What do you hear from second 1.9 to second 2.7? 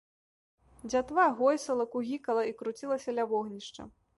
кугікала і